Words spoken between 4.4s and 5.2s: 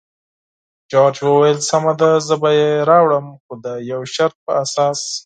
پر اساس.